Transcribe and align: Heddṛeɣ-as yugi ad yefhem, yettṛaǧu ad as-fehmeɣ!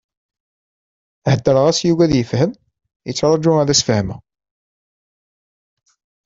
Heddṛeɣ-as 1.33 1.79
yugi 1.83 2.03
ad 2.05 2.13
yefhem, 2.15 2.51
yettṛaǧu 3.07 3.51
ad 3.57 3.69
as-fehmeɣ! 3.73 4.19